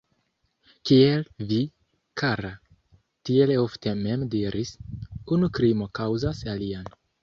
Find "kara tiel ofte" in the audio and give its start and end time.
2.23-3.97